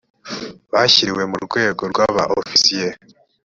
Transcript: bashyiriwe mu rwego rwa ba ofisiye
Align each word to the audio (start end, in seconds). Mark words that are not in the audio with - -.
bashyiriwe 0.73 1.23
mu 1.31 1.37
rwego 1.45 1.83
rwa 1.91 2.05
ba 2.15 2.23
ofisiye 2.39 2.89